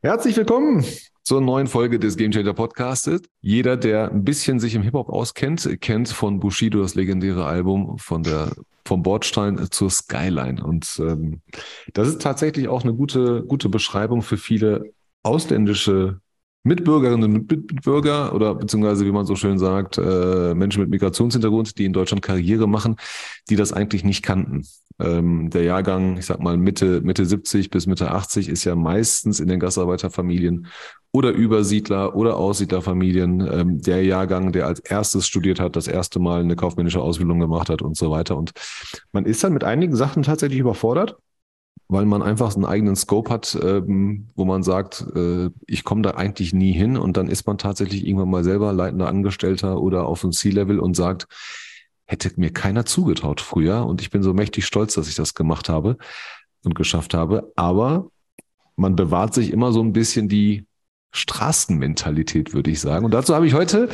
[0.00, 0.84] Herzlich willkommen
[1.24, 3.22] zur neuen Folge des Game Changer Podcastes.
[3.40, 8.22] Jeder, der ein bisschen sich im Hip-Hop auskennt, kennt von Bushido das legendäre Album von
[8.22, 8.52] der,
[8.86, 10.64] vom Bordstein zur Skyline.
[10.64, 11.42] Und ähm,
[11.94, 14.92] das ist tatsächlich auch eine gute, gute Beschreibung für viele
[15.24, 16.20] ausländische
[16.64, 21.84] Mitbürgerinnen und Mitbürger oder beziehungsweise, wie man so schön sagt, äh, Menschen mit Migrationshintergrund, die
[21.84, 22.96] in Deutschland Karriere machen,
[23.48, 24.66] die das eigentlich nicht kannten.
[25.00, 29.38] Ähm, der Jahrgang, ich sag mal Mitte, Mitte 70 bis Mitte 80 ist ja meistens
[29.38, 30.66] in den Gastarbeiterfamilien
[31.12, 36.40] oder Übersiedler oder Aussiedlerfamilien ähm, der Jahrgang, der als erstes studiert hat, das erste Mal
[36.40, 38.36] eine kaufmännische Ausbildung gemacht hat und so weiter.
[38.36, 38.52] Und
[39.12, 41.16] man ist dann mit einigen Sachen tatsächlich überfordert
[41.88, 46.10] weil man einfach einen eigenen Scope hat, ähm, wo man sagt, äh, ich komme da
[46.12, 50.20] eigentlich nie hin und dann ist man tatsächlich irgendwann mal selber leitender Angestellter oder auf
[50.20, 51.26] dem C-Level und sagt,
[52.04, 55.70] hätte mir keiner zugetraut früher und ich bin so mächtig stolz, dass ich das gemacht
[55.70, 55.96] habe
[56.64, 57.52] und geschafft habe.
[57.56, 58.10] Aber
[58.76, 60.66] man bewahrt sich immer so ein bisschen die
[61.12, 63.06] Straßenmentalität, würde ich sagen.
[63.06, 63.88] Und dazu habe ich heute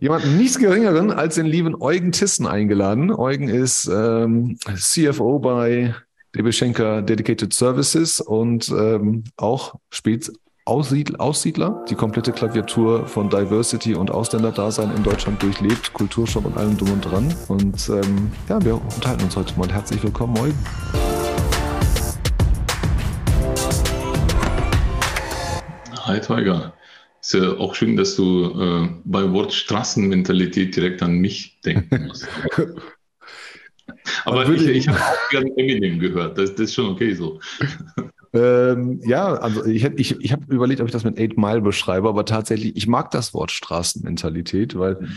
[0.00, 3.10] jemanden nichts geringeren als den lieben Eugen Tissen eingeladen.
[3.12, 5.94] Eugen ist ähm, CFO bei
[6.34, 10.32] DB Schenker Dedicated Services und ähm, auch spielt
[10.64, 16.76] Aussiedler, Aussiedler, die komplette Klaviatur von Diversity und Ausländerdasein in Deutschland durchlebt, Kulturschock und allem
[16.76, 17.32] drum und dran.
[17.46, 19.70] Und ähm, ja, wir unterhalten uns heute mal.
[19.70, 20.58] Herzlich willkommen, Eugen.
[26.04, 26.72] Hi, Tiger.
[27.20, 32.26] Ist ja auch schön, dass du äh, bei Wort Straßenmentalität direkt an mich denken musst.
[34.24, 36.38] Aber ich, ich habe auch gerne Eminem gehört.
[36.38, 37.40] Das, das ist schon okay so.
[38.34, 42.08] Ähm, ja, also ich, ich, ich habe überlegt, ob ich das mit Eight Mile beschreibe,
[42.08, 45.08] aber tatsächlich, ich mag das Wort Straßenmentalität, weil mhm.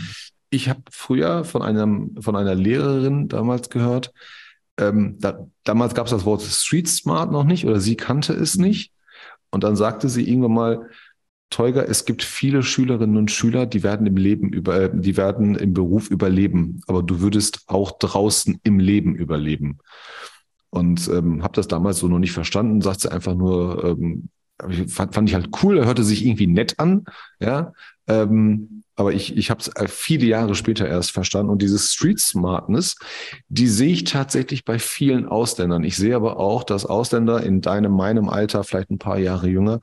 [0.50, 4.12] ich habe früher von, einem, von einer Lehrerin damals gehört,
[4.78, 8.56] ähm, da, damals gab es das Wort Street Smart noch nicht oder sie kannte es
[8.56, 8.66] mhm.
[8.66, 8.92] nicht.
[9.50, 10.90] Und dann sagte sie irgendwann mal,
[11.50, 15.54] Teuger, es gibt viele Schülerinnen und Schüler, die werden im Leben über, äh, die werden
[15.54, 19.78] im Beruf überleben, aber du würdest auch draußen im Leben überleben.
[20.70, 24.28] Und ähm, habe das damals so noch nicht verstanden, sagt sie einfach nur, ähm,
[24.88, 27.04] fand, fand ich halt cool, er hörte sich irgendwie nett an,
[27.40, 27.72] ja.
[28.06, 31.52] Ähm, aber ich, ich habe es äh, viele Jahre später erst verstanden.
[31.52, 32.96] Und diese Street Smartness,
[33.48, 35.84] die sehe ich tatsächlich bei vielen Ausländern.
[35.84, 39.80] Ich sehe aber auch, dass Ausländer in deinem, meinem Alter, vielleicht ein paar Jahre jünger,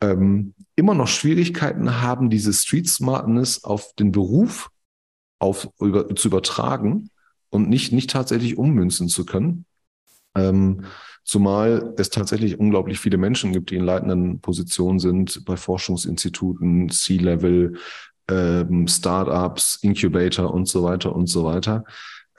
[0.00, 4.70] ähm, immer noch Schwierigkeiten haben, diese Street Smartness auf den Beruf
[5.38, 7.10] auf, über, zu übertragen
[7.50, 9.66] und nicht, nicht tatsächlich ummünzen zu können.
[10.34, 10.84] Ähm,
[11.22, 17.78] zumal es tatsächlich unglaublich viele Menschen gibt, die in leitenden Positionen sind, bei Forschungsinstituten, C-Level,
[18.28, 21.84] ähm, Startups, Incubator und so weiter und so weiter.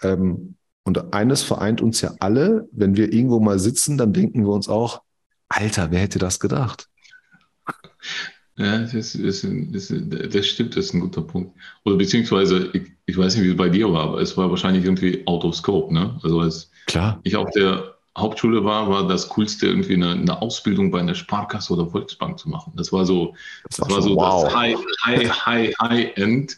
[0.01, 4.51] Ähm, und eines vereint uns ja alle, wenn wir irgendwo mal sitzen, dann denken wir
[4.51, 5.01] uns auch,
[5.47, 6.89] Alter, wer hätte das gedacht?
[8.57, 9.93] Ja, das, ist, das,
[10.31, 11.51] das stimmt, das ist ein guter Punkt.
[11.83, 14.85] Oder beziehungsweise, ich, ich weiß nicht, wie es bei dir war, aber es war wahrscheinlich
[14.85, 15.93] irgendwie out of scope.
[15.93, 16.17] Ne?
[16.23, 17.19] Also als Klar.
[17.23, 21.73] ich auf der Hauptschule war, war das Coolste, irgendwie eine, eine Ausbildung bei einer Sparkasse
[21.73, 22.71] oder Volksbank zu machen.
[22.77, 23.35] Das war so
[23.67, 24.45] das, das, war so wow.
[24.45, 26.57] das High, High, High, High End.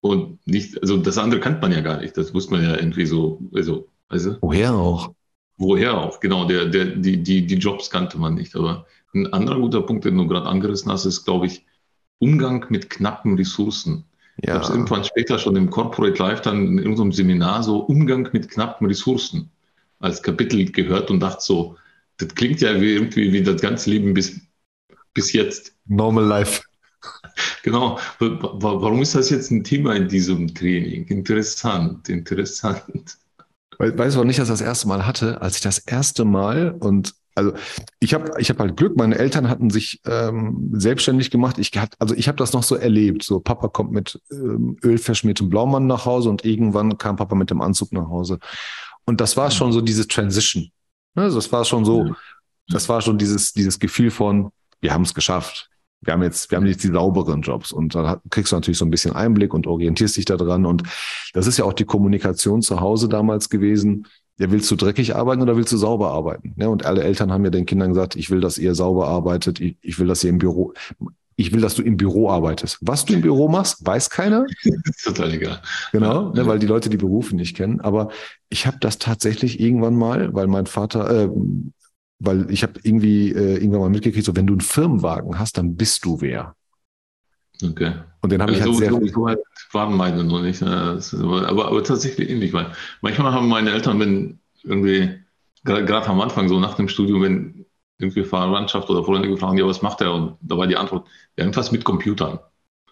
[0.00, 2.16] Und nicht, also das andere kannte man ja gar nicht.
[2.16, 4.38] Das wusste man ja irgendwie so, also, weißt du?
[4.40, 5.12] Woher auch?
[5.56, 6.46] Woher auch, genau.
[6.46, 10.16] Der, der, die, die, die Jobs kannte man nicht, aber ein anderer guter Punkt, den
[10.16, 11.64] du gerade angerissen hast, ist, glaube ich,
[12.18, 14.04] Umgang mit knappen Ressourcen.
[14.38, 14.42] Ja.
[14.42, 18.28] Ich habe es irgendwann später schon im Corporate Life dann in irgendeinem Seminar so Umgang
[18.32, 19.50] mit knappen Ressourcen
[20.00, 21.76] als Kapitel gehört und dachte so,
[22.18, 24.40] das klingt ja wie irgendwie wie das ganze Leben bis,
[25.14, 25.74] bis jetzt.
[25.86, 26.62] Normal Life.
[27.62, 27.98] Genau.
[28.18, 31.06] Warum ist das jetzt ein Thema in diesem Training?
[31.06, 33.18] Interessant, interessant.
[33.78, 36.74] Weißt du auch nicht, dass ich das erste Mal hatte, als ich das erste Mal
[36.78, 37.52] und also
[38.00, 41.58] ich habe ich hab halt Glück, meine Eltern hatten sich ähm, selbstständig gemacht.
[41.58, 43.22] Ich hat, also ich habe das noch so erlebt.
[43.22, 47.62] So Papa kommt mit ähm, ölverschmiertem Blaumann nach Hause und irgendwann kam Papa mit dem
[47.62, 48.38] Anzug nach Hause.
[49.06, 50.70] Und das war schon so diese Transition.
[51.14, 52.14] Also das war schon so,
[52.68, 54.50] das war schon dieses, dieses Gefühl von,
[54.80, 55.70] wir haben es geschafft.
[56.00, 58.84] Wir haben jetzt, wir haben jetzt die sauberen Jobs und da kriegst du natürlich so
[58.84, 60.66] ein bisschen Einblick und orientierst dich da dran.
[60.66, 60.82] Und
[61.32, 64.06] das ist ja auch die Kommunikation zu Hause damals gewesen
[64.38, 66.54] ja, willst du dreckig arbeiten oder willst du sauber arbeiten?
[66.56, 69.60] Ja, und alle Eltern haben ja den Kindern gesagt, ich will, dass ihr sauber arbeitet,
[69.60, 70.72] ich, ich will, dass ihr im Büro,
[71.34, 72.78] ich will, dass du im Büro arbeitest.
[72.80, 74.44] Was du im Büro machst, weiß keiner.
[74.62, 75.60] ist total egal.
[75.92, 76.32] Genau, ja.
[76.34, 77.80] ne, weil die Leute die Berufe nicht kennen.
[77.80, 78.10] Aber
[78.48, 81.30] ich habe das tatsächlich irgendwann mal, weil mein Vater, äh,
[82.18, 85.76] weil ich habe irgendwie äh, irgendwann mal mitgekriegt, so wenn du einen Firmenwagen hast, dann
[85.76, 86.54] bist du wer.
[87.62, 87.92] Okay.
[88.20, 89.40] Und den habe ich halt so, sehr so, so halt
[89.72, 90.62] waren meine noch nicht.
[90.62, 91.00] Ne?
[91.20, 95.18] Aber, aber tatsächlich ähnlich, weil manchmal haben meine Eltern, wenn irgendwie,
[95.64, 97.66] gerade am Anfang, so nach dem Studium, wenn
[97.98, 100.14] irgendwie Verwandtschaft oder Freunde gefragt, ja, was macht er?
[100.14, 102.38] Und da war die Antwort, ja, irgendwas mit Computern.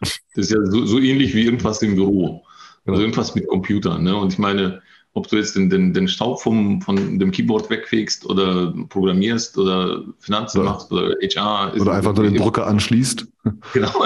[0.00, 2.44] Das ist ja so, so ähnlich wie irgendwas im Büro.
[2.84, 4.02] Also irgendwas mit Computern.
[4.04, 4.16] Ne?
[4.16, 4.82] Und ich meine,
[5.16, 10.04] ob du jetzt den, den, den Staub vom, von dem Keyboard wegfegst oder programmierst oder
[10.18, 11.72] Finanzen oder, machst oder HR.
[11.80, 13.26] Oder einfach nur den Drucker anschließt.
[13.72, 14.04] Genau,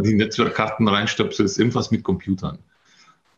[0.00, 2.58] die Netzwerkkarten reinstöpselst, irgendwas mit Computern.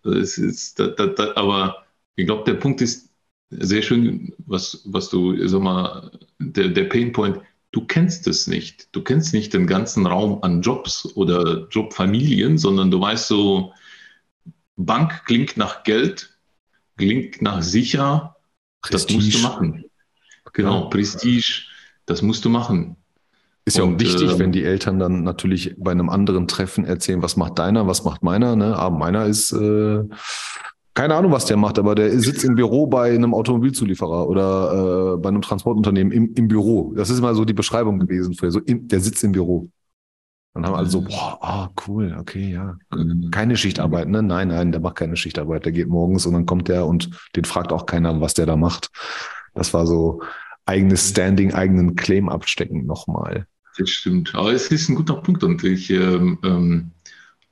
[0.04, 1.84] Das ist, da, da, da, aber
[2.14, 3.10] ich glaube, der Punkt ist
[3.50, 7.40] sehr schön, was, was du, sag mal, der, der Painpoint,
[7.72, 8.88] du kennst es nicht.
[8.92, 13.72] Du kennst nicht den ganzen Raum an Jobs oder Jobfamilien, sondern du weißt so,
[14.76, 16.33] Bank klingt nach Geld,
[16.96, 18.36] klingt nach sicher,
[18.82, 19.18] Prestige.
[19.18, 19.84] das musst du machen.
[20.52, 20.86] Genau, ja.
[20.86, 21.62] Prestige,
[22.06, 22.96] das musst du machen.
[23.66, 27.22] Ist ja auch wichtig, äh, wenn die Eltern dann natürlich bei einem anderen Treffen erzählen,
[27.22, 28.56] was macht deiner, was macht meiner.
[28.56, 28.76] Ne?
[28.76, 30.04] Aber meiner ist, äh,
[30.92, 35.16] keine Ahnung, was der macht, aber der sitzt im Büro bei einem Automobilzulieferer oder äh,
[35.16, 36.92] bei einem Transportunternehmen im, im Büro.
[36.94, 39.70] Das ist immer so die Beschreibung gewesen für so, in, der sitzt im Büro.
[40.54, 42.78] Dann haben alle so, boah, ah, cool, okay, ja.
[42.94, 43.30] Mhm.
[43.32, 44.22] Keine Schichtarbeit, ne?
[44.22, 45.64] Nein, nein, der macht keine Schichtarbeit.
[45.64, 48.56] Der geht morgens und dann kommt der und den fragt auch keiner, was der da
[48.56, 48.90] macht.
[49.54, 50.22] Das war so
[50.64, 53.48] eigenes Standing, eigenen Claim abstecken nochmal.
[53.76, 54.34] Das stimmt.
[54.36, 56.92] Aber es ist ein guter Punkt und ich ähm, ähm,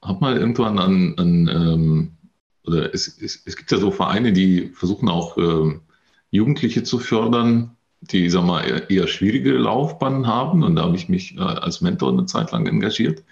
[0.00, 2.12] habe mal irgendwann an, an ähm,
[2.64, 5.80] oder es, es, es, gibt ja so Vereine, die versuchen auch ähm,
[6.30, 10.62] Jugendliche zu fördern, die sag mal, eher, schwierige Laufbahnen haben.
[10.62, 13.22] Und da habe ich mich äh, als Mentor eine Zeit lang engagiert.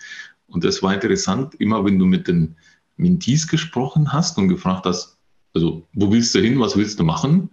[0.47, 2.57] Und das war interessant, immer wenn du mit den
[2.97, 5.19] Mentees gesprochen hast und gefragt hast,
[5.55, 7.51] also wo willst du hin, was willst du machen?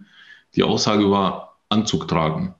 [0.54, 2.54] Die Aussage war Anzug tragen.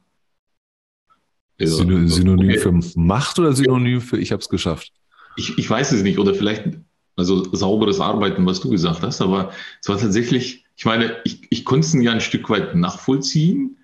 [1.60, 2.58] Also, Synonym okay.
[2.58, 4.92] für Macht oder Synonym für ich habe es geschafft?
[5.36, 6.18] Ich, ich weiß es nicht.
[6.18, 6.78] Oder vielleicht
[7.16, 9.20] also sauberes Arbeiten, was du gesagt hast.
[9.20, 13.77] Aber es war tatsächlich, ich meine, ich, ich konnte es ja ein Stück weit nachvollziehen.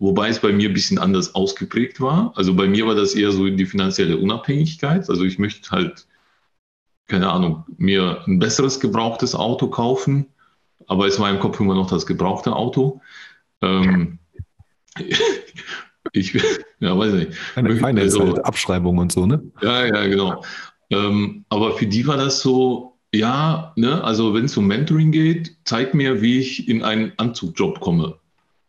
[0.00, 2.32] Wobei es bei mir ein bisschen anders ausgeprägt war.
[2.34, 5.10] Also bei mir war das eher so die finanzielle Unabhängigkeit.
[5.10, 6.06] Also ich möchte halt,
[7.06, 10.26] keine Ahnung, mir ein besseres gebrauchtes Auto kaufen.
[10.86, 13.02] Aber es war im Kopf immer noch das gebrauchte Auto.
[13.60, 14.18] Ähm,
[16.12, 16.32] ich,
[16.80, 17.32] ja, weiß nicht.
[17.54, 19.42] Eine feine also, halt Abschreibung und so, ne?
[19.60, 20.42] Ja, ja, genau.
[20.88, 25.58] Ähm, aber für die war das so, ja, ne, also wenn es um Mentoring geht,
[25.64, 28.19] zeig mir, wie ich in einen Anzugjob komme.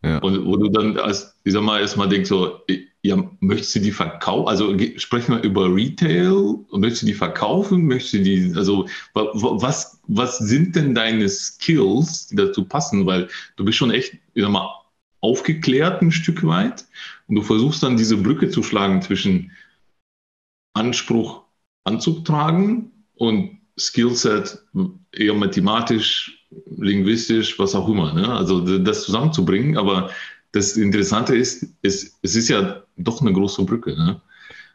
[0.04, 0.18] Ja.
[0.20, 2.62] Und wo du dann als, ich sag mal, erstmal denkst so,
[3.04, 4.48] ja, möchtest du die verkaufen?
[4.48, 7.86] Also sprechen wir über Retail, möchtest du die verkaufen?
[7.86, 13.06] Möchtest du die, also was, was sind denn deine Skills, die dazu passen?
[13.06, 13.28] Weil
[13.58, 14.70] du bist schon echt, ich sag mal,
[15.20, 16.86] aufgeklärt ein Stück weit
[17.28, 19.52] und du versuchst dann diese Brücke zu schlagen zwischen
[20.74, 21.44] Anspruch,
[21.84, 24.64] Anzug tragen und Skillset
[25.12, 26.41] eher mathematisch
[26.78, 28.14] linguistisch, was auch immer.
[28.14, 28.28] Ne?
[28.28, 29.78] Also das zusammenzubringen.
[29.78, 30.10] Aber
[30.52, 33.92] das Interessante ist, es, es ist ja doch eine große Brücke.
[33.92, 34.22] Ne?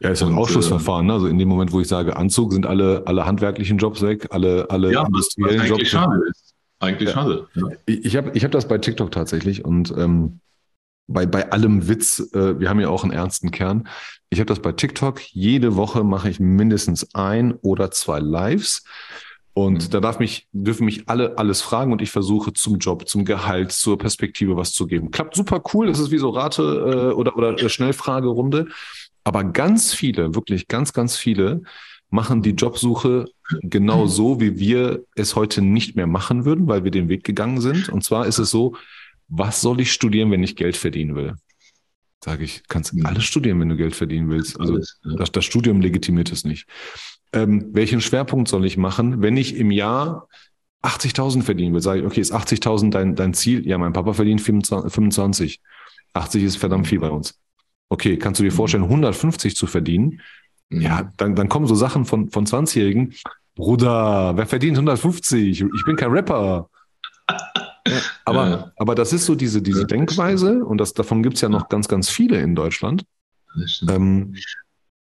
[0.01, 1.07] Ja, ist ja ein und, Ausschlussverfahren.
[1.07, 1.13] Ne?
[1.15, 4.71] Also in dem Moment, wo ich sage Anzug, sind alle, alle handwerklichen Jobs weg, alle,
[4.71, 5.91] alle ja, industriellen was eigentlich Jobs.
[5.91, 6.55] Schade ist.
[6.79, 7.15] Eigentlich ja.
[7.15, 7.47] schade.
[7.55, 7.63] Ja.
[7.87, 10.41] Ich, ich habe ich hab das bei TikTok tatsächlich und ähm,
[11.09, 13.89] bei, bei allem Witz, äh, wir haben ja auch einen ernsten Kern.
[14.29, 15.21] Ich habe das bei TikTok.
[15.31, 18.85] Jede Woche mache ich mindestens ein oder zwei Lives
[19.57, 19.91] und mhm.
[19.91, 23.73] da darf mich, dürfen mich alle alles fragen und ich versuche zum Job, zum Gehalt,
[23.73, 25.11] zur Perspektive was zu geben.
[25.11, 28.67] Klappt super cool, es ist wie so Rate äh, oder, oder Schnellfragerunde.
[29.25, 31.63] Aber ganz viele, wirklich ganz, ganz viele
[32.11, 33.25] machen die Jobsuche
[33.63, 37.63] genau so, wie wir es heute nicht mehr machen würden, weil wir den Weg gegangen
[37.63, 37.89] sind.
[37.89, 38.77] Und zwar ist es so,
[39.27, 41.33] was soll ich studieren, wenn ich Geld verdienen will?
[42.23, 43.07] Sage ich, kannst mhm.
[43.07, 44.61] alles studieren, wenn du Geld verdienen willst.
[44.61, 44.81] Also
[45.17, 46.67] das, das Studium legitimiert es nicht
[47.33, 50.29] ähm, welchen Schwerpunkt soll ich machen, wenn ich im Jahr
[50.83, 53.67] 80.000 verdienen will, sage ich, okay, ist 80.000 dein, dein Ziel?
[53.67, 55.61] Ja, mein Papa verdient 25.
[56.15, 57.39] 80 ist verdammt viel bei uns.
[57.89, 60.21] Okay, kannst du dir vorstellen, 150 zu verdienen?
[60.71, 63.15] Ja, dann, dann kommen so Sachen von, von 20-Jährigen.
[63.55, 65.61] Bruder, wer verdient 150?
[65.61, 66.69] Ich bin kein Rapper.
[68.25, 68.73] aber, ja.
[68.77, 71.89] aber das ist so diese, diese Denkweise und das, davon gibt es ja noch ganz,
[71.89, 73.05] ganz viele in Deutschland.
[73.89, 74.35] Ähm,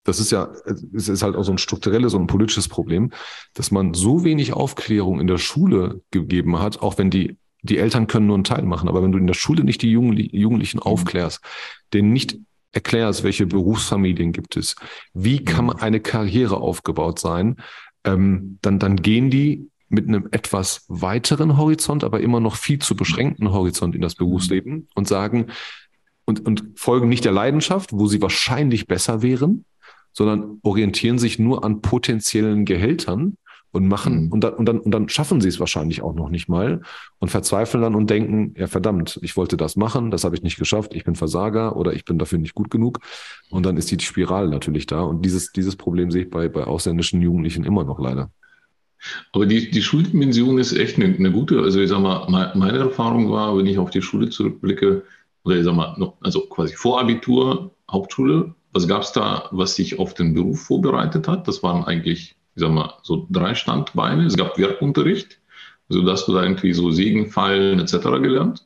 [0.03, 0.51] das ist ja,
[0.93, 3.12] es ist halt auch so ein strukturelles, so ein politisches Problem,
[3.53, 8.07] dass man so wenig Aufklärung in der Schule gegeben hat, auch wenn die, die Eltern
[8.07, 10.83] können nur einen Teil machen, aber wenn du in der Schule nicht die Jugendlichen mhm.
[10.83, 11.41] aufklärst,
[11.93, 12.38] denen nicht
[12.74, 14.75] erklärst, welche Berufsfamilien gibt es,
[15.13, 15.72] wie kann mhm.
[15.79, 17.57] eine Karriere aufgebaut sein,
[18.03, 22.95] ähm, dann, dann gehen die mit einem etwas weiteren Horizont, aber immer noch viel zu
[22.95, 25.48] beschränkten Horizont in das Berufsleben und sagen,
[26.25, 29.65] und, und folgen nicht der Leidenschaft, wo sie wahrscheinlich besser wären,
[30.13, 33.38] sondern orientieren sich nur an potenziellen Gehältern
[33.74, 34.32] und machen mhm.
[34.32, 36.82] und, dann, und, dann, und dann schaffen sie es wahrscheinlich auch noch nicht mal
[37.20, 40.58] und verzweifeln dann und denken, ja verdammt, ich wollte das machen, das habe ich nicht
[40.58, 43.00] geschafft, ich bin Versager oder ich bin dafür nicht gut genug.
[43.50, 45.01] Und dann ist die Spirale natürlich da.
[45.01, 48.29] Und dieses, dieses Problem sehe ich bei, bei ausländischen Jugendlichen immer noch leider.
[49.34, 51.60] Aber die, die Schuldimension ist echt eine, eine gute.
[51.60, 55.03] Also ich sag mal, meine Erfahrung war, wenn ich auf die Schule zurückblicke,
[55.43, 60.00] oder ich sag mal, noch, also quasi Vorabitur, Hauptschule, was gab es da, was sich
[60.00, 61.48] auf den Beruf vorbereitet hat?
[61.48, 64.25] Das waren eigentlich, ich sag mal, so drei Standbeine.
[64.25, 65.39] Es gab Werkunterricht,
[65.89, 67.94] sodass du da irgendwie so Segenfallen etc.
[68.22, 68.65] gelernt.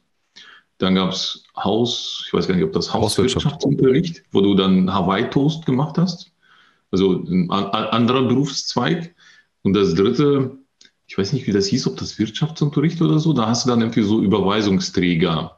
[0.78, 5.66] Dann gab es Haus, ich weiß gar nicht, ob das Hauswirtschaftsunterricht, wo du dann Hawaii-Toast
[5.66, 6.32] gemacht hast.
[6.92, 9.14] Also ein anderer Berufszweig.
[9.64, 10.58] Und das dritte,
[11.08, 13.82] ich weiß nicht, wie das hieß, ob das Wirtschaftsunterricht oder so, da hast du dann
[13.82, 15.57] irgendwie so Überweisungsträger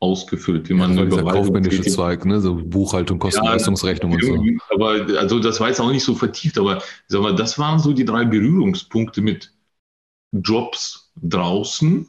[0.00, 2.40] ausgefüllt, wie man ja, dieser kaufmännische Zweig, ne?
[2.40, 4.74] so Buchhaltung, Kostenleistungsrechnung ja, und so.
[4.74, 7.92] Aber also das war jetzt auch nicht so vertieft, aber sag mal, das waren so
[7.92, 9.52] die drei Berührungspunkte mit
[10.32, 12.06] Jobs draußen.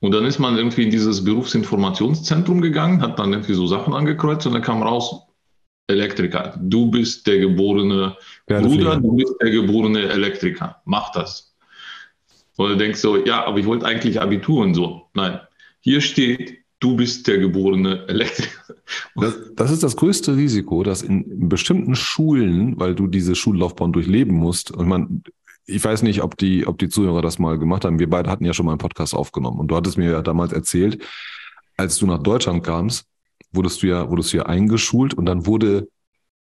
[0.00, 4.46] Und dann ist man irgendwie in dieses Berufsinformationszentrum gegangen, hat dann irgendwie so Sachen angekreuzt
[4.46, 5.22] und dann kam raus,
[5.86, 11.54] Elektriker, du bist der geborene Bruder, du bist der geborene Elektriker, mach das.
[12.56, 15.08] Und du denkst so, ja, aber ich wollte eigentlich Abitur und so.
[15.14, 15.40] Nein,
[15.80, 18.74] hier steht, du bist der geborene Elektriker.
[19.14, 24.36] Das, das, ist das größte Risiko, dass in bestimmten Schulen, weil du diese Schullaufbahn durchleben
[24.36, 25.22] musst, und man,
[25.66, 27.98] ich weiß nicht, ob die, ob die Zuhörer das mal gemacht haben.
[27.98, 30.52] Wir beide hatten ja schon mal einen Podcast aufgenommen und du hattest mir ja damals
[30.52, 31.02] erzählt,
[31.76, 33.06] als du nach Deutschland kamst,
[33.52, 35.88] wurdest du ja, wurdest du ja eingeschult und dann wurde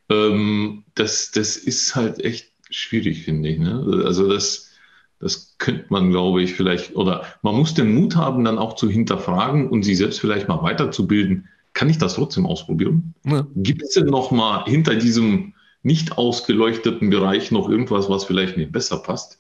[0.10, 3.60] Ähm, das, das ist halt echt schwierig, finde ich.
[3.60, 4.04] Ne?
[4.06, 4.72] Also das,
[5.20, 8.90] das könnte man, glaube ich, vielleicht, oder man muss den Mut haben, dann auch zu
[8.90, 11.48] hinterfragen und sich selbst vielleicht mal weiterzubilden.
[11.74, 13.14] Kann ich das trotzdem ausprobieren?
[13.26, 13.48] Ja.
[13.56, 18.70] Gibt es denn noch mal hinter diesem nicht ausgeleuchteten Bereich noch irgendwas, was vielleicht mir
[18.72, 19.40] besser passt?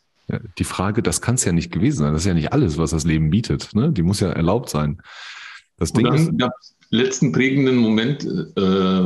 [0.58, 2.13] Die Frage, das kann es ja nicht gewesen sein.
[2.13, 3.74] Das ist ja nicht alles, was das Leben bietet.
[3.75, 3.91] Ne?
[3.91, 5.01] Die muss ja erlaubt sein.
[5.77, 6.38] Das Ding ist.
[6.38, 6.53] Gab
[6.89, 9.01] letzten prägenden Moment, äh,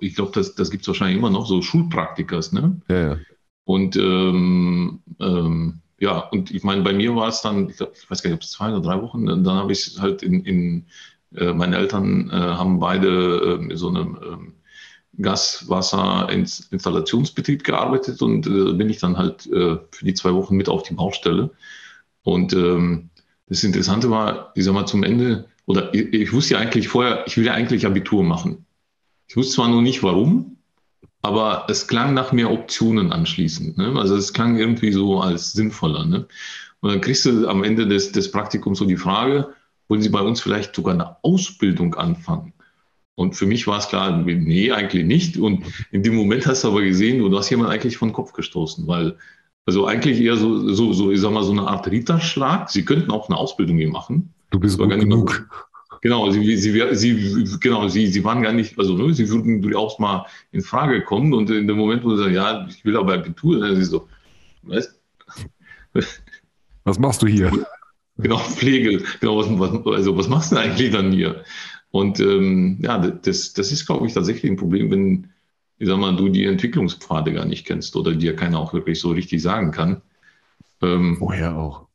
[0.00, 2.52] ich glaube, das, das gibt es wahrscheinlich immer noch, so Schulpraktikers.
[2.52, 2.80] Ne?
[2.88, 3.18] Ja, ja.
[3.64, 8.08] Und ähm, ähm, ja, und ich meine, bei mir war es dann, ich, glaub, ich
[8.08, 10.86] weiß gar nicht, ob es zwei oder drei Wochen, dann habe ich halt in, in
[11.34, 14.52] äh, meine Eltern äh, haben beide äh, so eine ähm,
[15.18, 20.82] Gas-Wasser-Installationsbetrieb gearbeitet und äh, bin ich dann halt äh, für die zwei Wochen mit auf
[20.82, 21.50] die Baustelle.
[22.22, 23.10] Und ähm,
[23.48, 27.24] das Interessante war, ich sag mal, zum Ende, oder ich, ich, wusste ja eigentlich vorher,
[27.26, 28.66] ich will ja eigentlich Abitur machen.
[29.28, 30.56] Ich wusste zwar noch nicht warum,
[31.22, 33.78] aber es klang nach mehr Optionen anschließend.
[33.78, 33.94] Ne?
[33.96, 36.04] Also es klang irgendwie so als sinnvoller.
[36.04, 36.26] Ne?
[36.80, 39.48] Und dann kriegst du am Ende des, des Praktikums so die Frage,
[39.88, 42.52] wollen Sie bei uns vielleicht sogar eine Ausbildung anfangen?
[43.16, 45.38] Und für mich war es klar, nee, eigentlich nicht.
[45.38, 48.86] Und in dem Moment hast du aber gesehen, du hast jemand eigentlich von Kopf gestoßen,
[48.86, 49.16] weil,
[49.64, 52.70] also eigentlich eher so, so, so, ich sag mal, so eine Art Ritterschlag.
[52.70, 54.34] Sie könnten auch eine Ausbildung hier machen.
[54.50, 55.48] Du bist gut genug.
[56.02, 59.98] Genau, sie, sie, sie, genau, sie, sie waren gar nicht, also ne, sie würden durchaus
[59.98, 63.14] mal in Frage kommen und in dem Moment, wo sie sagen, ja, ich will aber
[63.14, 64.06] Abitur, dann ist sie so,
[64.62, 64.94] weißt
[66.84, 67.50] Was machst du hier?
[68.18, 71.44] Genau, Pflege, genau, was, was, also was machst du eigentlich dann hier?
[71.96, 75.30] Und ähm, ja, das, das ist, glaube ich, tatsächlich ein Problem, wenn,
[75.78, 79.12] ich sag mal, du die Entwicklungspfade gar nicht kennst oder dir keiner auch wirklich so
[79.12, 80.02] richtig sagen kann.
[80.82, 81.86] Ähm, Woher auch?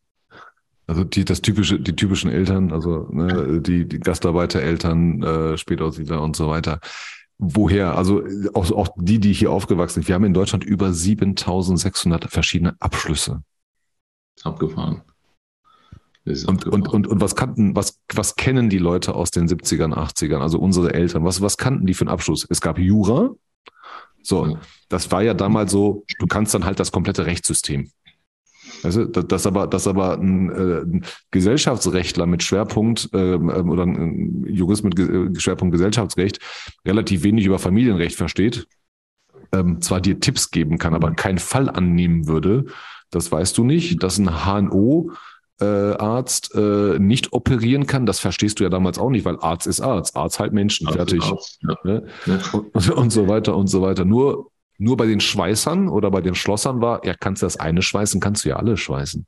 [0.88, 6.36] Also die, das typische, die typischen Eltern, also ne, die, die Gastarbeitereltern, äh, Spätaussiedler und
[6.36, 6.80] so weiter.
[7.38, 7.96] woher?
[7.96, 8.24] Also
[8.56, 10.08] auch, auch die, die hier aufgewachsen sind.
[10.08, 13.44] Wir haben in Deutschland über 7600 verschiedene Abschlüsse.
[14.44, 15.04] Abgefahren.
[16.26, 20.40] Und, und, und, und was kannten, was, was kennen die Leute aus den 70ern, 80ern,
[20.40, 21.24] also unsere Eltern?
[21.24, 22.46] Was, was kannten die für einen Abschluss?
[22.50, 23.32] Es gab Jura.
[24.22, 27.90] So, das war ja damals so, du kannst dann halt das komplette Rechtssystem.
[28.84, 34.84] Also, dass aber, dass aber ein, äh, ein Gesellschaftsrechtler mit Schwerpunkt ähm oder ein Jurist
[34.84, 36.40] mit Ge Schwerpunkt Gesellschaftsrecht
[36.86, 38.68] relativ wenig über Familienrecht versteht,
[39.52, 42.66] ähm, zwar dir Tipps geben kann, aber keinen Fall annehmen würde,
[43.10, 45.12] das weißt du nicht, dass ein HNO
[45.62, 49.68] äh, Arzt äh, nicht operieren kann, das verstehst du ja damals auch nicht, weil Arzt
[49.68, 51.24] ist Arzt, Arzt halt Menschen, Arzt fertig.
[51.24, 51.76] Arzt, ja.
[51.84, 52.08] Ne?
[52.26, 52.40] Ja.
[52.52, 54.06] Und, und, so weiter und so weiter.
[54.06, 57.84] Nur nur bei den Schweißern oder bei den Schlossern war, ja, kannst du das eine
[57.84, 59.28] schweißen, kannst du ja alle schweißen.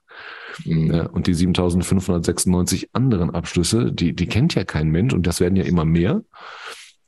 [0.66, 0.92] Mhm.
[0.92, 5.56] Ja, und die 7596 anderen Abschlüsse, die, die kennt ja kein Mensch und das werden
[5.56, 6.24] ja immer mehr.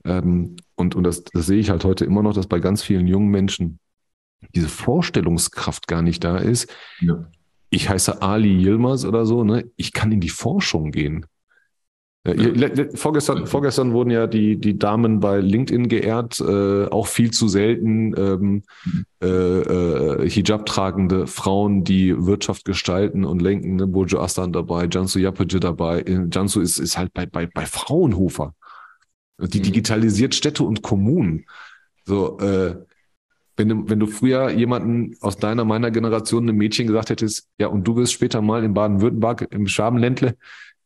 [0.03, 3.07] Ähm, und und das, das sehe ich halt heute immer noch, dass bei ganz vielen
[3.07, 3.79] jungen Menschen
[4.53, 6.71] diese Vorstellungskraft gar nicht da ist.
[6.99, 7.27] Ja.
[7.75, 9.69] Ich heiße Ali Yilmaz oder so, ne?
[9.75, 11.25] Ich kann in die Forschung gehen.
[12.25, 12.69] Ja.
[12.95, 18.15] Vorgestern, vorgestern wurden ja die, die Damen bei LinkedIn geehrt, äh, auch viel zu selten
[18.17, 18.63] ähm,
[19.21, 23.75] äh, äh, Hijab-tragende Frauen, die Wirtschaft gestalten und lenken.
[23.75, 23.87] Ne?
[23.87, 25.99] Bojo Astan dabei, Jansu Yapage dabei.
[25.99, 28.55] Äh, Jansu ist, ist halt bei, bei, bei Fraunhofer.
[29.37, 29.63] Die mhm.
[29.63, 31.45] digitalisiert Städte und Kommunen.
[32.05, 32.75] So, äh,
[33.57, 37.67] wenn du, wenn du früher jemanden aus deiner, meiner Generation, einem Mädchen gesagt hättest, ja,
[37.67, 40.35] und du wirst später mal in Baden-Württemberg im Schwabenländle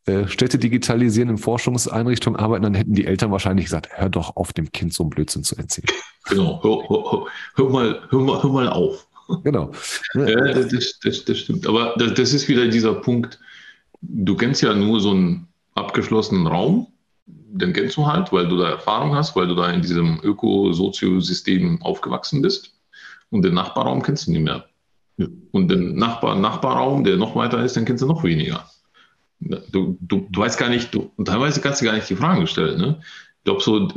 [0.06, 4.54] äh, Städte digitalisieren, in Forschungseinrichtungen arbeiten, dann hätten die Eltern wahrscheinlich gesagt, hör doch auf,
[4.54, 5.88] dem Kind so einen Blödsinn zu erzählen.
[6.30, 9.08] Genau, hör, hör, hör mal, hör, mal, hör mal auf.
[9.44, 9.72] Genau.
[10.16, 11.68] Ja, das, das, das stimmt.
[11.68, 13.40] Aber das, das ist wieder dieser Punkt,
[14.02, 16.88] du kennst ja nur so einen abgeschlossenen Raum,
[17.52, 21.82] den kennst du halt, weil du da Erfahrung hast, weil du da in diesem Ökosoziosystem
[21.82, 22.74] aufgewachsen bist.
[23.30, 24.66] Und den Nachbarraum kennst du nicht mehr.
[25.18, 25.28] Ja.
[25.52, 28.70] Und den Nachbar, Nachbarraum, der noch weiter ist, den kennst du noch weniger.
[29.40, 32.80] Du, du, du weißt gar nicht, du, teilweise kannst du gar nicht die Fragen stellen.
[32.80, 33.02] Ne?
[33.02, 33.88] Ich glaube, so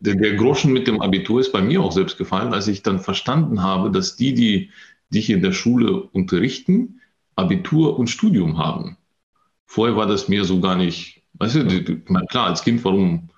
[0.00, 2.98] der, der, Groschen mit dem Abitur ist bei mir auch selbst gefallen, als ich dann
[2.98, 4.70] verstanden habe, dass die, die
[5.10, 7.00] dich in der Schule unterrichten,
[7.36, 8.96] Abitur und Studium haben.
[9.66, 13.28] Vorher war das mir so gar nicht, weißt du, die, klar, als Kind, warum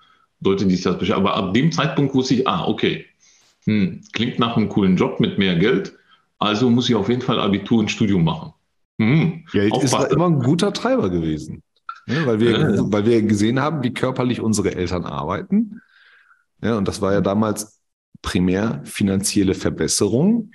[0.43, 1.27] sollte dich das beschäftigen?
[1.27, 3.07] Aber ab dem Zeitpunkt wusste ich, ah, okay,
[3.65, 5.95] hm, klingt nach einem coolen Job mit mehr Geld,
[6.39, 8.53] also muss ich auf jeden Fall Abitur und Studium machen.
[8.99, 9.45] Mhm.
[9.51, 10.07] Geld Aufpassen.
[10.07, 11.63] ist immer ein guter Treiber gewesen.
[12.07, 12.93] Ja, weil, wir, ja.
[12.93, 15.81] weil wir gesehen haben, wie körperlich unsere Eltern arbeiten.
[16.63, 17.81] Ja, und das war ja damals
[18.21, 20.51] primär finanzielle Verbesserung.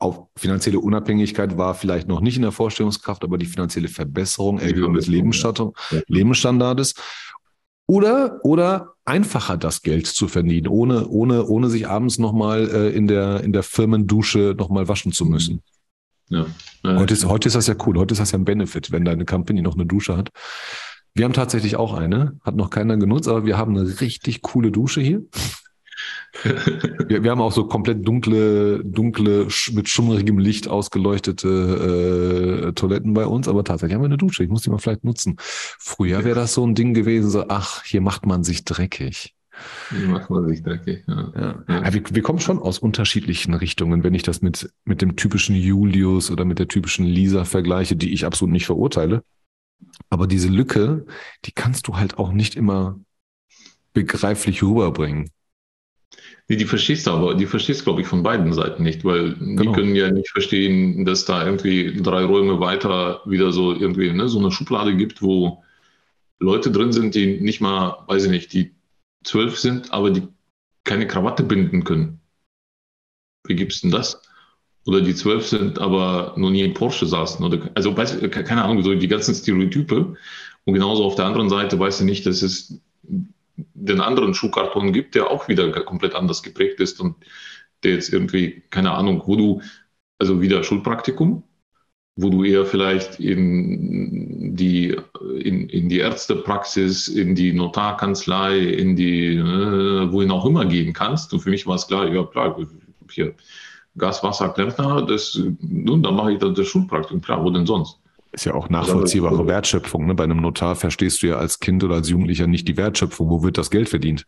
[0.00, 4.94] Auf finanzielle Unabhängigkeit war vielleicht noch nicht in der Vorstellungskraft, aber die finanzielle Verbesserung, Erhöhung
[4.94, 6.94] des Lebensstandards.
[7.86, 13.08] Oder, oder einfacher das Geld zu verdienen, ohne, ohne, ohne sich abends nochmal äh, in,
[13.08, 15.62] der, in der Firmendusche nochmal waschen zu müssen.
[16.28, 16.46] Ja.
[16.84, 17.98] Heute, ist, heute ist das ja cool.
[17.98, 20.28] Heute ist das ja ein Benefit, wenn deine Company noch eine Dusche hat.
[21.14, 24.70] Wir haben tatsächlich auch eine, hat noch keiner genutzt, aber wir haben eine richtig coole
[24.70, 25.22] Dusche hier.
[27.08, 33.26] Wir, wir, haben auch so komplett dunkle, dunkle, mit schummrigem Licht ausgeleuchtete äh, Toiletten bei
[33.26, 34.44] uns, aber tatsächlich haben wir eine Dusche.
[34.44, 35.36] Ich muss die mal vielleicht nutzen.
[35.38, 39.34] Früher wäre das so ein Ding gewesen, so, ach, hier macht man sich dreckig.
[39.90, 41.04] Wie macht man sich dreckig?
[41.06, 41.32] Ja.
[41.34, 41.64] Ja.
[41.68, 41.92] ja.
[41.92, 46.30] Wir, wir, kommen schon aus unterschiedlichen Richtungen, wenn ich das mit, mit dem typischen Julius
[46.30, 49.22] oder mit der typischen Lisa vergleiche, die ich absolut nicht verurteile.
[50.10, 51.06] Aber diese Lücke,
[51.44, 53.00] die kannst du halt auch nicht immer
[53.92, 55.30] begreiflich rüberbringen.
[56.50, 59.62] Nee, die verstehst du aber, die verstehst, glaube ich, von beiden Seiten nicht, weil genau.
[59.62, 64.30] die können ja nicht verstehen, dass da irgendwie drei Räume weiter wieder so irgendwie ne,
[64.30, 65.62] so eine Schublade gibt, wo
[66.38, 68.74] Leute drin sind, die nicht mal, weiß ich nicht, die
[69.24, 70.22] zwölf sind, aber die
[70.84, 72.20] keine Krawatte binden können.
[73.46, 74.22] Wie gibt es denn das?
[74.86, 77.44] Oder die zwölf sind, aber noch nie in Porsche saßen.
[77.44, 80.16] Oder, also weiß, keine Ahnung, so die ganzen Stereotype.
[80.64, 82.80] Und genauso auf der anderen Seite weißt du nicht, dass es
[83.74, 87.16] den anderen Schuhkarton gibt, der auch wieder komplett anders geprägt ist und
[87.82, 89.62] der jetzt irgendwie, keine Ahnung, wo du,
[90.18, 91.44] also wieder Schulpraktikum,
[92.16, 94.96] wo du eher vielleicht in die,
[95.40, 101.32] in, in die Ärztepraxis, in die Notarkanzlei, in die, äh, wohin auch immer gehen kannst.
[101.32, 102.58] Und für mich war es klar, ja klar,
[103.10, 103.34] hier
[103.96, 108.00] Gas, Wasser, Klempner, das, nun, dann mache ich das, das Schulpraktikum, klar, wo denn sonst?
[108.32, 110.06] Ist ja auch nachvollziehbare Wertschöpfung.
[110.06, 110.14] Ne?
[110.14, 113.30] Bei einem Notar verstehst du ja als Kind oder als Jugendlicher nicht die Wertschöpfung.
[113.30, 114.26] Wo wird das Geld verdient?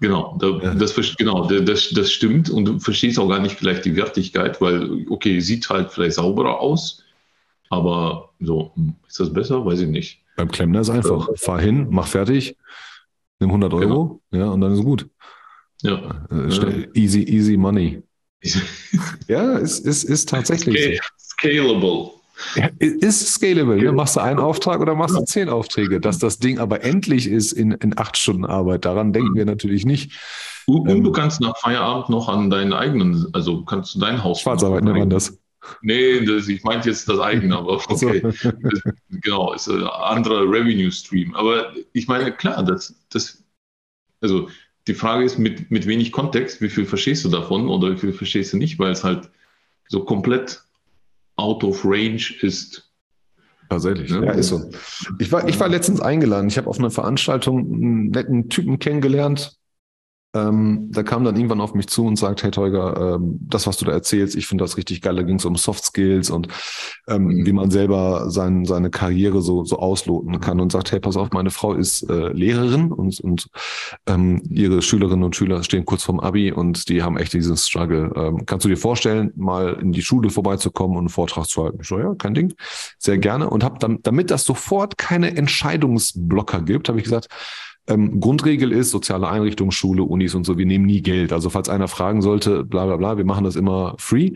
[0.00, 0.74] Genau, da, ja.
[0.74, 2.50] das, genau das, das stimmt.
[2.50, 6.60] Und du verstehst auch gar nicht vielleicht die Wertigkeit, weil, okay, sieht halt vielleicht sauberer
[6.60, 7.02] aus,
[7.68, 9.64] aber so, hm, ist das besser?
[9.64, 10.20] Weiß ich nicht.
[10.36, 11.28] Beim Klempner ist einfach.
[11.36, 12.56] Fahr hin, mach fertig,
[13.40, 14.44] nimm 100 Euro, genau.
[14.44, 15.08] ja, und dann ist gut.
[15.82, 16.26] Ja.
[16.30, 18.02] Äh, easy, easy money.
[19.28, 21.00] ja, es ist, ist, ist tatsächlich.
[21.18, 22.17] Scalable.
[22.54, 23.76] Ja, ist scalable.
[23.76, 23.92] Ne?
[23.92, 26.00] Machst du einen Auftrag oder machst du zehn Aufträge?
[26.00, 29.84] Dass das Ding aber endlich ist in, in acht Stunden Arbeit, daran denken wir natürlich
[29.84, 30.12] nicht.
[30.66, 34.40] Und, ähm, du kannst nach Feierabend noch an deinen eigenen, also kannst du dein Haus.
[34.40, 35.38] Schwarzarbeit nennt man das.
[35.82, 38.20] Nee, das, ich meinte jetzt das eigene, aber okay.
[38.20, 38.36] das,
[39.22, 41.34] genau, ist ein anderer Revenue Stream.
[41.34, 43.42] Aber ich meine, klar, das, das,
[44.20, 44.48] also
[44.86, 48.12] die Frage ist, mit, mit wenig Kontext, wie viel verstehst du davon oder wie viel
[48.12, 49.30] verstehst du nicht, weil es halt
[49.88, 50.62] so komplett
[51.38, 52.90] out of range ist.
[53.70, 54.70] Tatsächlich, ja, ja ist so.
[55.18, 56.48] Ich war, ich war letztens eingeladen.
[56.48, 59.58] Ich habe auf einer Veranstaltung einen netten Typen kennengelernt,
[60.34, 63.78] ähm, da kam dann irgendwann auf mich zu und sagt, hey Teuger, ähm, das, was
[63.78, 65.16] du da erzählst, ich finde das richtig geil.
[65.16, 66.48] Da ging es um Soft Skills und
[67.08, 67.46] ähm, mhm.
[67.46, 71.30] wie man selber sein, seine Karriere so, so ausloten kann und sagt, hey, pass auf,
[71.30, 73.48] meine Frau ist äh, Lehrerin und, und
[74.06, 78.12] ähm, ihre Schülerinnen und Schüler stehen kurz vorm Abi und die haben echt diesen Struggle.
[78.14, 81.78] Ähm, kannst du dir vorstellen, mal in die Schule vorbeizukommen und einen Vortrag zu halten?
[81.80, 82.52] Ich so, ja, kein Ding.
[82.98, 83.48] Sehr gerne.
[83.48, 87.28] Und hab dann, damit das sofort keine Entscheidungsblocker gibt, habe ich gesagt,
[87.88, 91.32] ähm, Grundregel ist, soziale Einrichtungen, Schule, Unis und so, wir nehmen nie Geld.
[91.32, 94.32] Also falls einer fragen sollte, bla bla bla, wir machen das immer free.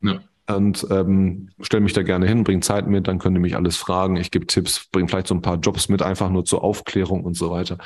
[0.00, 0.20] Ja.
[0.46, 3.76] Und ähm, stelle mich da gerne hin, bring Zeit mit, dann könnt ihr mich alles
[3.76, 4.16] fragen.
[4.16, 7.34] Ich gebe Tipps, bringe vielleicht so ein paar Jobs mit, einfach nur zur Aufklärung und
[7.34, 7.78] so weiter.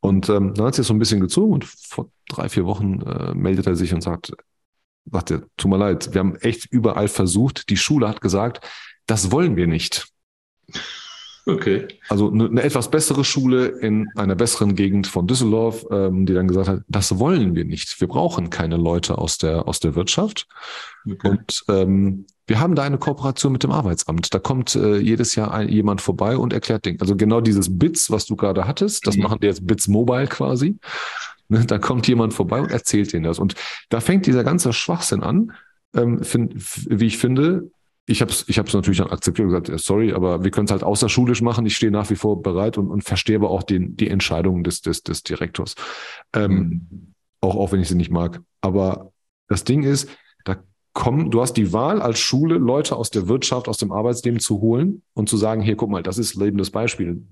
[0.00, 3.34] Und ähm, dann hat es so ein bisschen gezogen und vor drei, vier Wochen äh,
[3.34, 4.32] meldet er sich und sagt,
[5.10, 7.68] sagt er, tut mir leid, wir haben echt überall versucht.
[7.68, 8.66] Die Schule hat gesagt,
[9.06, 10.08] das wollen wir nicht.
[11.46, 11.88] Okay.
[12.08, 16.48] Also eine, eine, etwas bessere Schule in einer besseren Gegend von Düsseldorf, ähm, die dann
[16.48, 18.00] gesagt hat, das wollen wir nicht.
[18.00, 20.46] Wir brauchen keine Leute aus der, aus der Wirtschaft.
[21.06, 21.28] Okay.
[21.28, 24.32] Und ähm, wir haben da eine Kooperation mit dem Arbeitsamt.
[24.32, 26.98] Da kommt äh, jedes Jahr ein, jemand vorbei und erklärt Dinge.
[27.00, 29.24] Also genau dieses Bits, was du gerade hattest, das mhm.
[29.24, 30.78] machen die jetzt Bits Mobile quasi.
[31.48, 33.38] Ne, da kommt jemand vorbei und erzählt denen das.
[33.38, 33.54] Und
[33.90, 35.52] da fängt dieser ganze Schwachsinn an,
[35.94, 36.54] ähm, find,
[36.88, 37.70] wie ich finde,
[38.06, 40.70] ich habe es ich hab's natürlich dann akzeptiert und gesagt, sorry, aber wir können es
[40.70, 41.64] halt außerschulisch machen.
[41.64, 44.82] Ich stehe nach wie vor bereit und, und verstehe aber auch den, die Entscheidungen des,
[44.82, 45.74] des, des Direktors.
[46.34, 47.14] Ähm, mhm.
[47.40, 48.42] auch, auch wenn ich sie nicht mag.
[48.60, 49.12] Aber
[49.48, 50.10] das Ding ist,
[50.44, 50.56] da
[50.92, 54.60] kommen, du hast die Wahl als Schule, Leute aus der Wirtschaft, aus dem Arbeitsleben zu
[54.60, 57.22] holen und zu sagen, hier, guck mal, das ist lebendes Beispiel.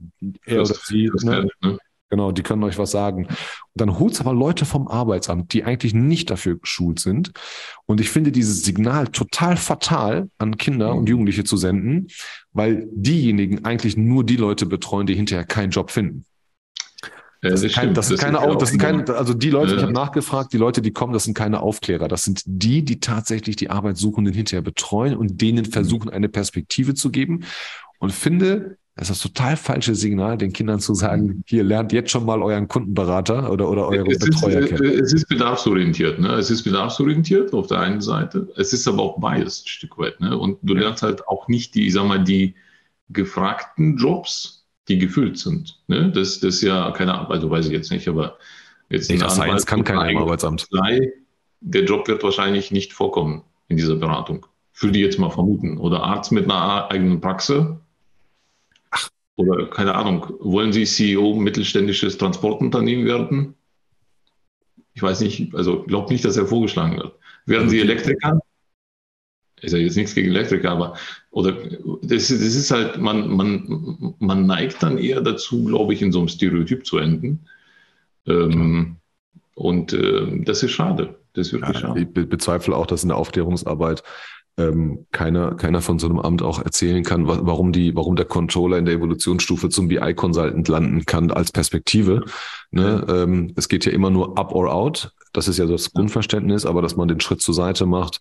[0.46, 1.48] Er oder sie, ne?
[1.62, 1.78] ne?
[2.12, 3.25] Genau, die können euch was sagen.
[3.25, 3.37] Und
[3.72, 7.33] dann holt's aber Leute vom Arbeitsamt, die eigentlich nicht dafür geschult sind.
[7.87, 11.07] Und ich finde dieses Signal total fatal an Kinder und mhm.
[11.07, 12.09] Jugendliche zu senden,
[12.53, 16.27] weil diejenigen eigentlich nur die Leute betreuen, die hinterher keinen Job finden.
[17.40, 19.77] Das, sind, kein, das sind keine, das sind keine, also die Leute, ja.
[19.79, 22.09] ich habe nachgefragt, die Leute, die kommen, das sind keine Aufklärer.
[22.09, 27.11] Das sind die, die tatsächlich die Arbeitssuchenden hinterher betreuen und denen versuchen, eine Perspektive zu
[27.11, 27.44] geben.
[27.98, 31.44] Und finde, das ist das total falsche Signal, den Kindern zu sagen, mhm.
[31.46, 34.98] hier lernt jetzt schon mal euren Kundenberater oder, oder euren es Betreuer ist, kennen.
[35.00, 36.18] Es ist bedarfsorientiert.
[36.18, 36.28] Ne?
[36.35, 38.52] Es ist bedarfsorientiert auf der einen Seite.
[38.57, 40.20] Es ist aber auch biased ein Stück weit.
[40.20, 40.37] Ne?
[40.37, 42.55] Und du lernst halt auch nicht die, sag mal, die
[43.09, 45.81] gefragten Jobs, die gefüllt sind.
[45.87, 46.12] Ne?
[46.12, 48.37] Das, das ist ja keine Ahnung, also weiß ich jetzt nicht, aber
[48.90, 50.68] jetzt Data Science kann keiner im Arbeitsamt.
[51.61, 54.44] Der Job wird wahrscheinlich nicht vorkommen in dieser Beratung.
[54.78, 55.78] Würde ich jetzt mal vermuten.
[55.78, 57.64] Oder Arzt mit einer eigenen Praxis
[59.36, 63.54] oder keine Ahnung, wollen Sie CEO mittelständisches Transportunternehmen werden?
[64.94, 67.14] Ich weiß nicht, also glaube nicht, dass er vorgeschlagen wird.
[67.46, 68.40] Werden Sie Elektriker?
[69.62, 70.96] Ist ja jetzt nichts gegen Elektriker, aber
[71.30, 71.52] oder
[72.02, 76.18] das, das ist halt, man, man, man neigt dann eher dazu, glaube ich, in so
[76.18, 77.46] einem Stereotyp zu enden.
[78.26, 78.96] Ähm,
[79.54, 81.16] und äh, das ist schade.
[81.34, 82.00] Das ist wirklich ja, schade.
[82.00, 84.02] Ich bezweifle auch, dass in der Aufklärungsarbeit
[84.58, 88.78] ähm, keiner, keiner von so einem Amt auch erzählen kann, warum die, warum der Controller
[88.78, 92.24] in der Evolutionsstufe zum BI-Consultant landen kann als Perspektive.
[92.70, 93.04] Ne?
[93.08, 95.12] Ähm, es geht ja immer nur up or out.
[95.32, 98.20] Das ist ja das Grundverständnis, aber dass man den Schritt zur Seite macht,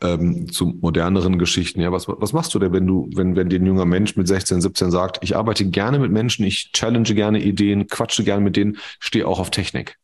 [0.00, 1.80] ähm, zu moderneren Geschichten.
[1.80, 4.28] Ja, was, was machst du denn, wenn du, wenn, wenn dir ein junger Mensch mit
[4.28, 8.56] 16, 17 sagt, ich arbeite gerne mit Menschen, ich challenge gerne Ideen, quatsche gerne mit
[8.56, 9.98] denen, stehe auch auf Technik.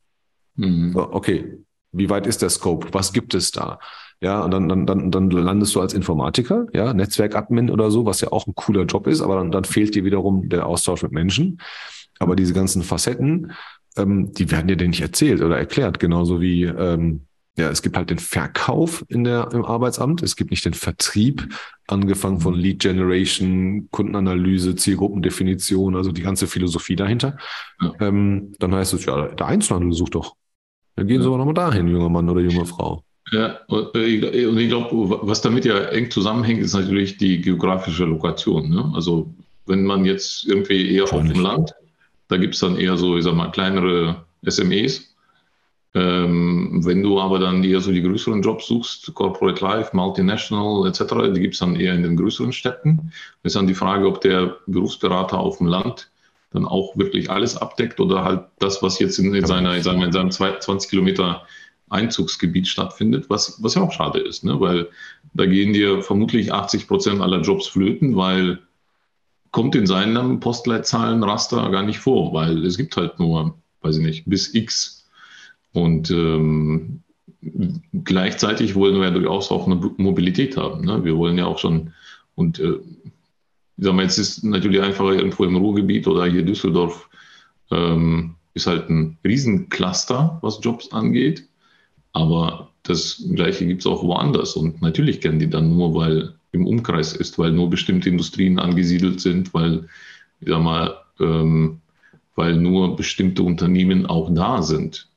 [0.56, 0.92] Mhm.
[0.92, 1.58] So, okay,
[1.92, 2.88] wie weit ist der Scope?
[2.92, 3.78] Was gibt es da?
[4.20, 8.20] Ja, und dann, dann, dann, dann landest du als Informatiker, ja, Netzwerkadmin oder so, was
[8.20, 11.12] ja auch ein cooler Job ist, aber dann, dann fehlt dir wiederum der Austausch mit
[11.12, 11.60] Menschen.
[12.18, 13.52] Aber diese ganzen Facetten,
[13.96, 17.28] ähm, die werden dir denn nicht erzählt oder erklärt, genauso wie ähm,
[17.58, 21.52] ja, es gibt halt den Verkauf in der, im Arbeitsamt, es gibt nicht den Vertrieb,
[21.88, 27.36] angefangen von Lead Generation, Kundenanalyse, Zielgruppendefinition, also die ganze Philosophie dahinter.
[27.82, 27.92] Ja.
[28.00, 30.36] Ähm, dann heißt es, ja, der Einzelhandel sucht doch.
[30.94, 31.22] Dann gehen ja.
[31.22, 33.02] Sie aber nochmal dahin, junger Mann oder junge Frau.
[33.32, 38.70] Ja, und ich glaube, was damit ja eng zusammenhängt, ist natürlich die geografische Lokation.
[38.70, 38.90] Ne?
[38.94, 39.32] Also
[39.66, 41.74] wenn man jetzt irgendwie eher auf dem Land,
[42.28, 45.14] da gibt es dann eher so, ich sag mal, kleinere SMEs.
[45.94, 51.32] Ähm, wenn du aber dann eher so die größeren Jobs suchst, Corporate Life, Multinational etc.,
[51.34, 53.12] die gibt es dann eher in den größeren Städten.
[53.42, 56.10] Ist dann die Frage, ob der Berufsberater auf dem Land
[56.50, 60.02] dann auch wirklich alles abdeckt oder halt das, was jetzt in, in seiner, in seinem,
[60.02, 61.42] in seinem 20 Kilometer
[61.90, 64.60] Einzugsgebiet stattfindet, was, was ja auch schade ist, ne?
[64.60, 64.88] weil
[65.34, 68.60] da gehen dir vermutlich 80 Prozent aller Jobs flöten, weil
[69.50, 74.24] kommt in seinem Postleitzahlenraster gar nicht vor, weil es gibt halt nur, weiß ich nicht,
[74.26, 75.08] bis X.
[75.72, 77.02] Und ähm,
[78.04, 80.84] gleichzeitig wollen wir ja durchaus auch eine Mobilität haben.
[80.84, 81.04] Ne?
[81.04, 81.92] Wir wollen ja auch schon,
[82.34, 82.78] und äh,
[83.76, 87.08] ich sag mal, jetzt ist natürlich einfacher irgendwo im Ruhrgebiet oder hier Düsseldorf,
[87.70, 91.48] ähm, ist halt ein Riesencluster, was Jobs angeht.
[92.12, 94.54] Aber das Gleiche gibt es auch woanders.
[94.54, 99.20] Und natürlich kennen die dann nur, weil im Umkreis ist, weil nur bestimmte Industrien angesiedelt
[99.20, 99.88] sind, weil,
[100.40, 101.80] ich sag mal, ähm,
[102.34, 105.08] weil nur bestimmte Unternehmen auch da sind.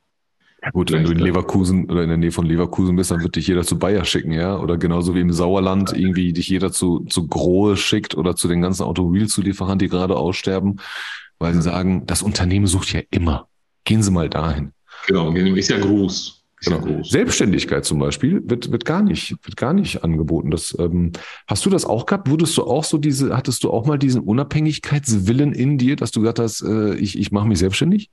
[0.63, 3.36] Ja gut, wenn du in Leverkusen oder in der Nähe von Leverkusen bist, dann wird
[3.36, 4.60] dich jeder zu Bayer schicken, ja?
[4.60, 8.62] Oder genauso wie im Sauerland irgendwie dich jeder zu, zu Grohe schickt oder zu den
[8.62, 10.80] ganzen Automobilzulieferern, die gerade aussterben,
[11.39, 13.47] weil sie sagen, das Unternehmen sucht ja immer.
[13.86, 14.73] Gehen Sie mal dahin.
[15.08, 16.40] Genau, ist ja groß.
[16.63, 17.04] Genau.
[17.04, 20.52] Selbstständigkeit zum Beispiel wird, wird gar nicht, wird gar nicht angeboten.
[20.52, 21.12] Das, ähm,
[21.47, 22.30] hast du das auch gehabt?
[22.30, 26.19] Wurdest du auch so diese, hattest du auch mal diesen Unabhängigkeitswillen in dir, dass du
[26.19, 28.12] gesagt hast, äh, ich, ich mache mich selbstständig?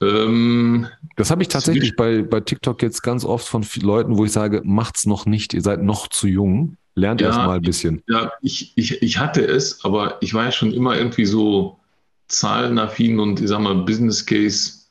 [0.00, 4.32] Ähm, das habe ich tatsächlich bei, bei TikTok jetzt ganz oft von Leuten, wo ich
[4.32, 8.02] sage, macht's noch nicht, ihr seid noch zu jung, lernt ja, erst mal ein bisschen.
[8.08, 11.80] Ja, ich, ich, ich hatte es, aber ich war ja schon immer irgendwie so
[12.28, 14.84] zahlenaffin und ich sag mal Business Case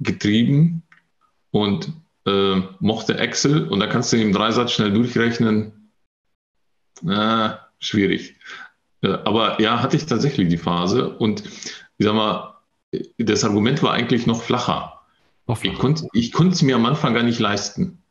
[0.00, 0.82] getrieben
[1.52, 1.92] und
[2.26, 5.90] äh, mochte Excel und da kannst du im Dreisatz schnell durchrechnen.
[7.02, 8.36] Na, schwierig.
[9.02, 11.44] Äh, aber ja, hatte ich tatsächlich die Phase und
[11.98, 12.56] ich sag mal,
[13.18, 15.00] das Argument war eigentlich noch flacher.
[15.46, 18.02] Noch Ich konnte ich es mir am Anfang gar nicht leisten,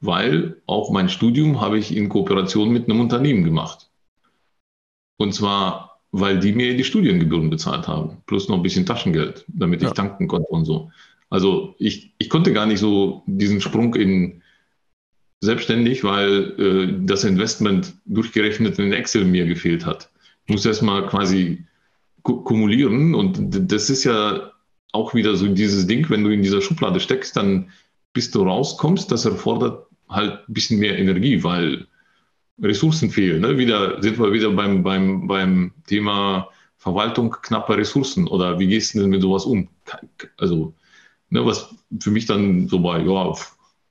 [0.00, 3.90] weil auch mein Studium habe ich in Kooperation mit einem Unternehmen gemacht.
[5.16, 9.80] Und zwar, weil die mir die Studiengebühren bezahlt haben, plus noch ein bisschen Taschengeld, damit
[9.80, 9.94] ich ja.
[9.94, 10.90] tanken konnte und so.
[11.30, 14.42] Also ich, ich konnte gar nicht so diesen Sprung in
[15.40, 20.10] selbstständig, weil äh, das Investment durchgerechnet in Excel mir gefehlt hat.
[20.46, 21.64] Ich muss erstmal quasi
[22.22, 23.38] kumulieren und
[23.70, 24.52] das ist ja
[24.92, 27.70] auch wieder so dieses Ding, wenn du in dieser Schublade steckst, dann
[28.12, 31.86] bis du rauskommst, das erfordert halt ein bisschen mehr Energie, weil
[32.60, 33.42] Ressourcen fehlen.
[33.42, 33.58] Ne?
[33.58, 39.00] Wieder sind wir wieder beim, beim, beim Thema Verwaltung knapper Ressourcen oder wie gehst du
[39.00, 39.68] denn mit sowas um?
[40.38, 40.74] Also
[41.30, 43.34] Ne, was für mich dann so war, ja,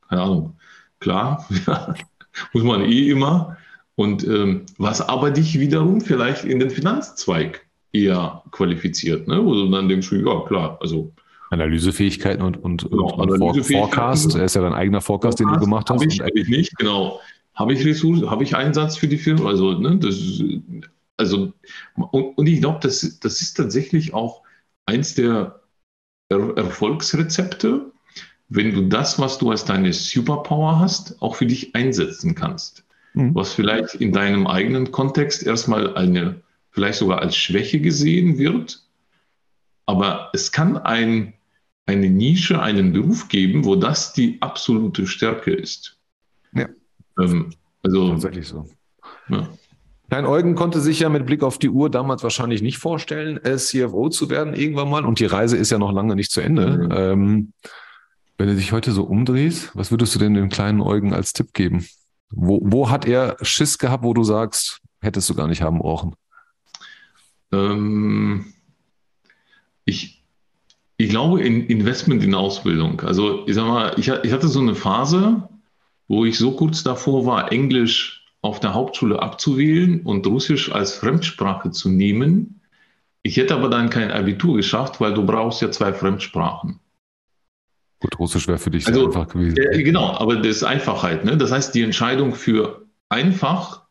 [0.09, 0.55] keine Ahnung,
[0.99, 1.45] klar,
[2.53, 3.57] muss man eh immer.
[3.95, 9.43] Und ähm, was aber dich wiederum vielleicht in den Finanzzweig eher qualifiziert, ne?
[9.43, 11.13] wo du dann denkst, ja klar, also
[11.49, 14.35] Analysefähigkeiten und, und, genau, und Analysefähigkeiten, Forecast.
[14.35, 16.01] Er ist ja dein eigener Forecast, Forecast den du gemacht hast.
[16.01, 17.19] Habe ich, hab ich nicht, genau.
[17.53, 19.47] Habe ich Ressourcen, habe ich Einsatz für die Firma?
[19.47, 20.41] Also, ne, das,
[21.17, 21.53] also
[21.95, 24.41] und, und ich glaube, das, das ist tatsächlich auch
[24.85, 25.61] eins der
[26.29, 27.91] er Erfolgsrezepte,
[28.49, 32.85] wenn du das, was du als deine Superpower hast, auch für dich einsetzen kannst.
[33.13, 33.33] Mhm.
[33.33, 38.83] Was vielleicht in deinem eigenen Kontext erstmal eine, vielleicht sogar als Schwäche gesehen wird.
[39.85, 41.33] Aber es kann ein,
[41.85, 45.97] eine Nische, einen Beruf geben, wo das die absolute Stärke ist.
[46.53, 46.67] Ja.
[47.19, 47.51] Ähm,
[47.83, 48.67] also, Tatsächlich so.
[49.29, 49.49] Ja.
[50.09, 53.57] Klein Eugen konnte sich ja mit Blick auf die Uhr damals wahrscheinlich nicht vorstellen, äh,
[53.57, 55.03] CFO zu werden irgendwann mal.
[55.03, 56.67] Und die Reise ist ja noch lange nicht zu Ende.
[56.67, 56.91] Mhm.
[56.91, 57.53] Ähm,
[58.37, 61.53] wenn du dich heute so umdrehst, was würdest du denn dem kleinen Eugen als Tipp
[61.53, 61.85] geben?
[62.29, 66.15] Wo, wo hat er Schiss gehabt, wo du sagst, hättest du gar nicht haben brauchen?
[67.51, 68.53] Ähm,
[69.85, 70.23] ich,
[70.97, 73.01] ich glaube in Investment in Ausbildung.
[73.01, 75.47] Also ich sag mal, ich, ich hatte so eine Phase,
[76.07, 81.71] wo ich so kurz davor war, Englisch auf der Hauptschule abzuwählen und Russisch als Fremdsprache
[81.71, 82.61] zu nehmen.
[83.23, 86.79] Ich hätte aber dann kein Abitur geschafft, weil du brauchst ja zwei Fremdsprachen.
[87.99, 89.57] Gut, Russisch wäre für dich also, einfach gewesen.
[89.57, 91.25] Äh, genau, aber das ist Einfachheit.
[91.25, 91.37] Ne?
[91.37, 93.85] Das heißt, die Entscheidung für einfach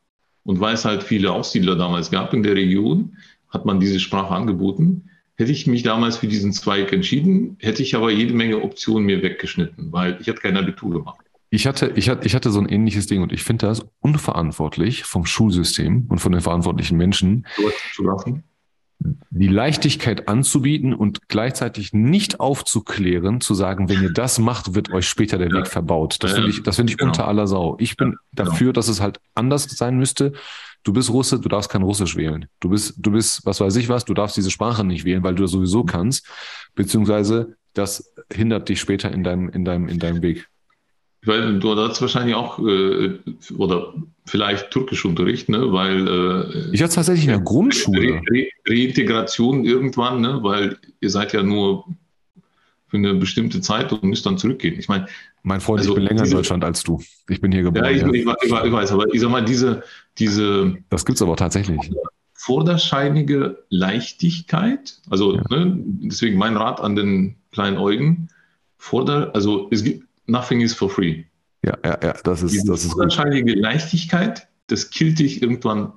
[0.45, 3.17] und weil es halt viele Aussiedler damals gab in der Region,
[3.49, 5.11] hat man diese Sprache angeboten.
[5.37, 9.21] Hätte ich mich damals für diesen Zweig entschieden, hätte ich aber jede Menge Optionen mir
[9.21, 11.24] weggeschnitten, weil ich hatte kein Abitur gemacht.
[11.55, 15.05] Ich hatte, ich hatte, ich hatte so ein ähnliches Ding und ich finde das unverantwortlich
[15.05, 17.47] vom Schulsystem und von den verantwortlichen Menschen,
[19.31, 25.09] die Leichtigkeit anzubieten und gleichzeitig nicht aufzuklären, zu sagen, wenn ihr das macht, wird euch
[25.09, 25.59] später der ja.
[25.59, 26.17] Weg verbaut.
[26.25, 27.11] Das ja, finde ich, das finde ich genau.
[27.11, 27.77] unter aller Sau.
[27.79, 28.73] Ich bin ja, dafür, genau.
[28.73, 30.33] dass es halt anders sein müsste.
[30.83, 32.47] Du bist Russe, du darfst kein Russisch wählen.
[32.59, 35.37] Du bist, du bist, was weiß ich was, du darfst diese Sprache nicht wählen, weil
[35.37, 36.27] du das sowieso kannst.
[36.75, 40.49] Beziehungsweise das hindert dich später in deinem, in deinem, in deinem Weg?
[41.25, 43.19] Weil du hast wahrscheinlich auch äh,
[43.57, 43.95] oder
[44.27, 45.73] vielleicht Türkischunterricht, ne?
[45.73, 48.15] Weil äh, ich hatte tatsächlich in der Grundschule.
[48.15, 50.41] Re Re Reintegration irgendwann, ne?
[50.43, 51.85] Weil ihr seid ja nur
[52.89, 54.79] für eine bestimmte Zeit und müsst dann zurückgehen.
[54.79, 55.07] Ich meine,
[55.43, 57.03] mein Freund, also ich bin länger diese, in Deutschland als du.
[57.29, 57.85] Ich bin hier geboren.
[57.85, 58.09] Ja, ich, ja.
[58.09, 59.83] Ich, ich, ich, weiß, aber ich sag mal, diese,
[60.19, 60.77] diese.
[60.91, 61.91] Das gibt's aber tatsächlich.
[62.35, 65.43] Vorderscheinige Leichtigkeit, also ja.
[65.49, 68.29] ne, deswegen mein Rat an den kleinen Eugen,
[68.77, 71.25] Vorder, also es gibt nothing is for free.
[71.65, 75.93] Ja, ja, ja, das ist, Diese das ist Vorderscheinige Leichtigkeit, das killt dich irgendwann.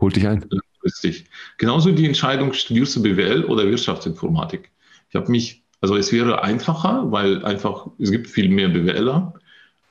[0.00, 0.44] Holt dich ein.
[0.84, 1.26] Richtig.
[1.58, 4.70] Genauso die Entscheidung, studierst du BWL oder Wirtschaftsinformatik.
[5.08, 9.34] Ich habe mich, also es wäre einfacher, weil einfach, es gibt viel mehr BWLer,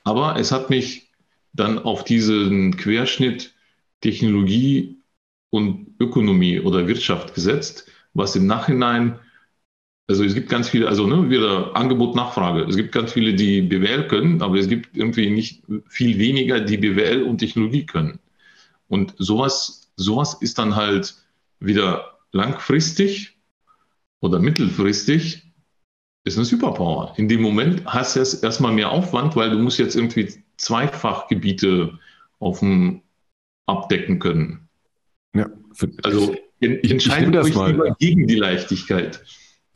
[0.04, 1.10] aber es hat mich
[1.52, 3.54] dann auf diesen Querschnitt
[4.00, 4.96] Technologie
[5.50, 9.18] und Ökonomie oder Wirtschaft gesetzt, was im Nachhinein,
[10.08, 12.62] also es gibt ganz viele, also ne, wieder Angebot, Nachfrage.
[12.62, 16.78] Es gibt ganz viele, die BWL können, aber es gibt irgendwie nicht viel weniger, die
[16.78, 18.18] BWL und Technologie können.
[18.88, 21.14] Und sowas, sowas ist dann halt
[21.60, 23.36] wieder langfristig
[24.20, 25.44] oder mittelfristig
[26.24, 27.14] ist eine Superpower.
[27.16, 31.98] In dem Moment hast du jetzt erstmal mehr Aufwand, weil du musst jetzt irgendwie Zweifachgebiete
[32.38, 33.02] auf dem
[33.66, 34.68] abdecken können.
[35.34, 35.48] Ja,
[36.02, 39.22] also ich, entscheide das mal gegen die Leichtigkeit.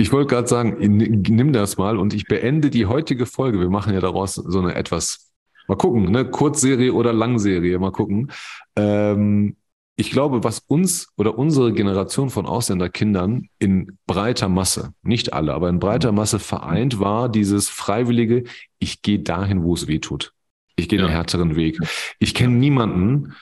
[0.03, 3.61] Ich wollte gerade sagen, nimm das mal und ich beende die heutige Folge.
[3.61, 5.31] Wir machen ja daraus so eine etwas,
[5.69, 8.33] mal gucken, ne, Kurzserie oder Langserie, mal gucken.
[8.75, 9.55] Ähm,
[9.95, 15.69] ich glaube, was uns oder unsere Generation von Ausländerkindern in breiter Masse, nicht alle, aber
[15.69, 18.43] in breiter Masse vereint war, dieses freiwillige,
[18.81, 20.33] ich gehe dahin, wo es weh tut.
[20.75, 21.07] Ich gehe ja.
[21.07, 21.79] den härteren Weg.
[22.19, 23.35] Ich kenne niemanden,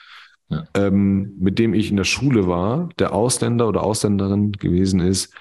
[0.49, 0.65] ja.
[0.75, 5.33] ähm, mit dem ich in der Schule war, der Ausländer oder Ausländerin gewesen ist,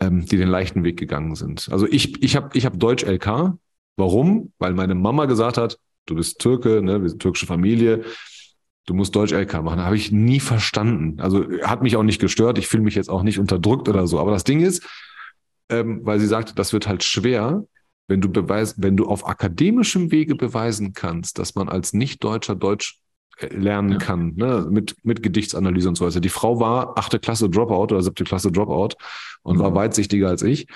[0.00, 1.68] ähm, die den leichten Weg gegangen sind.
[1.70, 3.58] Also ich, ich habe ich hab Deutsch LK.
[3.96, 4.52] Warum?
[4.58, 8.04] Weil meine Mama gesagt hat, du bist Türke, ne, wir sind türkische Familie,
[8.86, 9.80] du musst Deutsch LK machen.
[9.80, 11.20] Habe ich nie verstanden.
[11.20, 12.58] Also hat mich auch nicht gestört.
[12.58, 14.18] Ich fühle mich jetzt auch nicht unterdrückt oder so.
[14.18, 14.86] Aber das Ding ist,
[15.68, 17.64] ähm, weil sie sagte, das wird halt schwer,
[18.06, 23.00] wenn du beweis, wenn du auf akademischem Wege beweisen kannst, dass man als Nicht-Deutscher Deutsch
[23.50, 23.98] lernen ja.
[23.98, 24.66] kann, ne?
[24.68, 26.20] mit, mit Gedichtsanalyse und so weiter.
[26.20, 28.96] Die Frau war achte Klasse Dropout oder siebte Klasse Dropout
[29.42, 29.60] und mhm.
[29.60, 30.66] war weitsichtiger als ich.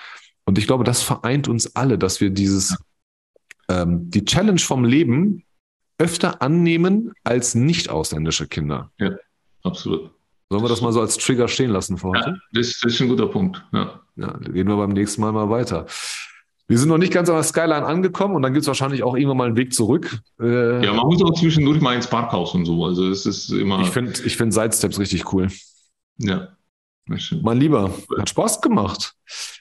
[0.44, 2.76] Und ich glaube, das vereint uns alle, dass wir dieses,
[3.68, 5.44] ähm, die Challenge vom Leben
[5.98, 8.90] öfter annehmen als nicht ausländische Kinder.
[8.98, 9.10] Ja,
[9.62, 10.10] absolut.
[10.50, 12.30] Sollen wir das mal so als Trigger stehen lassen für heute?
[12.30, 13.64] Ja, das, das ist ein guter Punkt.
[13.72, 14.00] Ja.
[14.16, 15.86] ja, gehen wir beim nächsten Mal mal weiter.
[16.72, 19.14] Wir sind noch nicht ganz an der Skyline angekommen und dann gibt es wahrscheinlich auch
[19.14, 20.20] irgendwann mal einen Weg zurück.
[20.40, 22.82] Äh, ja, man muss auch zwischendurch mal ins Parkhaus und so.
[22.86, 23.82] Also es ist immer.
[23.82, 25.48] Ich finde ich find Sidesteps richtig cool.
[26.16, 26.48] Ja.
[27.42, 29.12] Mein Lieber, hat Spaß gemacht.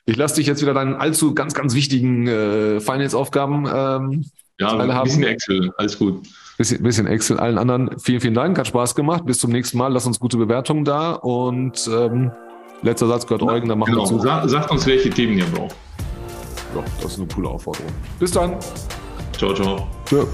[0.06, 4.26] Ich lasse dich jetzt wieder deinen allzu ganz, ganz wichtigen äh, Finance-Aufgaben ähm,
[4.58, 6.26] Ja, ein bisschen Excel, alles gut.
[6.58, 7.41] Bisschen, bisschen Excel.
[7.41, 9.26] Allen anderen vielen, vielen Dank, hat Spaß gemacht.
[9.26, 9.91] Bis zum nächsten Mal.
[9.91, 12.32] Lass uns gute Bewertungen da und ähm,
[12.84, 14.06] letzter Satz gehört Eugen, dann machen genau.
[14.06, 14.19] wir zu.
[14.19, 15.76] Sa sagt uns, welche Themen ihr braucht
[16.75, 17.91] ja, das ist eine coole Aufforderung.
[18.19, 18.57] Bis dann.
[19.38, 19.88] Ciao, ciao.
[20.05, 20.25] Tschö.